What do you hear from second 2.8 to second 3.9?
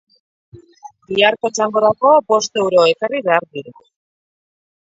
ekarri behar dira